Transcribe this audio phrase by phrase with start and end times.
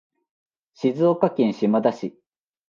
[0.73, 2.17] 静岡県島田市